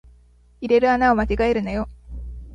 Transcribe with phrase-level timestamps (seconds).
[0.61, 1.87] 入れる穴を間違えるなよ